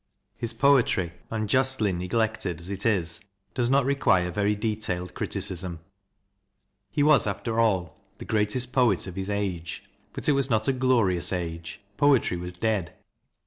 His 0.35 0.51
poetry, 0.53 1.13
unjustly 1.29 1.93
neglected 1.93 2.59
as 2.59 2.71
it 2.71 2.87
is, 2.87 3.21
does 3.53 3.69
not 3.69 3.85
require 3.85 4.31
very 4.31 4.55
detailed 4.55 5.13
criticism. 5.13 5.79
He 6.89 7.03
was, 7.03 7.27
after 7.27 7.59
all, 7.59 8.01
the 8.17 8.25
greatest 8.25 8.73
poet 8.73 9.05
of 9.05 9.13
his 9.15 9.29
age; 9.29 9.83
but 10.11 10.27
it 10.27 10.31
was 10.31 10.49
not 10.49 10.67
a 10.67 10.73
glorious 10.73 11.31
age. 11.31 11.81
Poetry 11.97 12.37
was 12.37 12.51
dead. 12.53 12.95